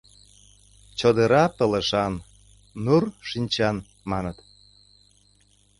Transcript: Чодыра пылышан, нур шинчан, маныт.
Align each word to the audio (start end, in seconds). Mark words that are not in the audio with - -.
Чодыра 0.99 1.43
пылышан, 1.57 2.13
нур 2.85 3.03
шинчан, 3.29 3.77
маныт. 4.09 4.37